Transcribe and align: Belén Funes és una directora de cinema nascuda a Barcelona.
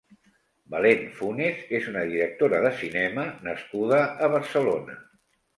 Belén 0.75 1.03
Funes 1.17 1.59
és 1.79 1.91
una 1.93 2.03
directora 2.13 2.63
de 2.65 2.71
cinema 2.81 3.29
nascuda 3.51 4.01
a 4.29 4.35
Barcelona. 4.39 4.99